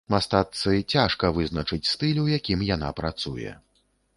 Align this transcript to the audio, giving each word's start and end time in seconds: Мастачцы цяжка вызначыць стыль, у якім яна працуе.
Мастачцы 0.11 0.71
цяжка 0.93 1.31
вызначыць 1.35 1.89
стыль, 1.91 2.23
у 2.25 2.27
якім 2.37 2.67
яна 2.75 2.89
працуе. 3.03 3.55